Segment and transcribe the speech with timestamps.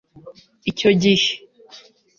[0.71, 1.29] icyo gihe